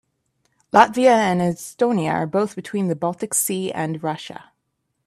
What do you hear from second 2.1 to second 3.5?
are both between the Baltic